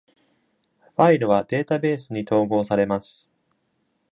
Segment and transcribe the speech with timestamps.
[0.95, 3.29] ファイルはデータベースに統合されます。